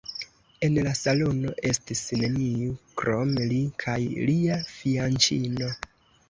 [0.67, 2.71] En la salono estis neniu
[3.03, 3.99] krom li kaj
[4.31, 5.71] lia fianĉino.